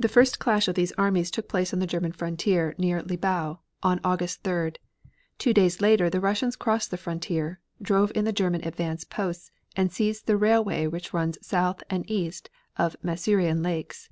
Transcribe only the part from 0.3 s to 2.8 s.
clash of these armies took place on the German frontier